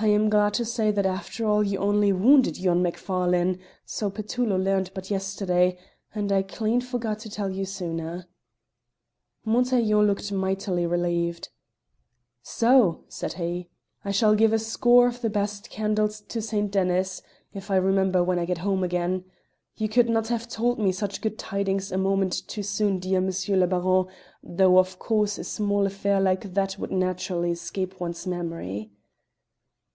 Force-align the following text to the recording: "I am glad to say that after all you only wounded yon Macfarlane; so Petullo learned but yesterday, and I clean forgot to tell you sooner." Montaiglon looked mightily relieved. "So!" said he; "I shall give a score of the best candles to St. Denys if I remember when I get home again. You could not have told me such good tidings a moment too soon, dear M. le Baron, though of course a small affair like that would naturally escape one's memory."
"I 0.00 0.08
am 0.08 0.28
glad 0.28 0.54
to 0.54 0.64
say 0.64 0.90
that 0.90 1.06
after 1.06 1.46
all 1.46 1.62
you 1.62 1.78
only 1.78 2.12
wounded 2.12 2.58
yon 2.58 2.82
Macfarlane; 2.82 3.60
so 3.84 4.10
Petullo 4.10 4.58
learned 4.58 4.90
but 4.92 5.08
yesterday, 5.08 5.78
and 6.12 6.32
I 6.32 6.42
clean 6.42 6.80
forgot 6.80 7.20
to 7.20 7.30
tell 7.30 7.48
you 7.48 7.64
sooner." 7.64 8.26
Montaiglon 9.44 10.04
looked 10.08 10.32
mightily 10.32 10.84
relieved. 10.84 11.48
"So!" 12.42 13.04
said 13.06 13.34
he; 13.34 13.68
"I 14.04 14.10
shall 14.10 14.34
give 14.34 14.52
a 14.52 14.58
score 14.58 15.06
of 15.06 15.20
the 15.20 15.30
best 15.30 15.70
candles 15.70 16.20
to 16.22 16.42
St. 16.42 16.72
Denys 16.72 17.22
if 17.52 17.70
I 17.70 17.76
remember 17.76 18.24
when 18.24 18.40
I 18.40 18.46
get 18.46 18.58
home 18.58 18.82
again. 18.82 19.22
You 19.76 19.88
could 19.88 20.08
not 20.10 20.26
have 20.26 20.48
told 20.48 20.80
me 20.80 20.90
such 20.90 21.20
good 21.20 21.38
tidings 21.38 21.92
a 21.92 21.98
moment 21.98 22.48
too 22.48 22.64
soon, 22.64 22.98
dear 22.98 23.18
M. 23.18 23.30
le 23.60 23.66
Baron, 23.68 24.06
though 24.42 24.76
of 24.78 24.98
course 24.98 25.38
a 25.38 25.44
small 25.44 25.86
affair 25.86 26.20
like 26.20 26.54
that 26.54 26.80
would 26.80 26.90
naturally 26.90 27.52
escape 27.52 28.00
one's 28.00 28.26
memory." 28.26 28.90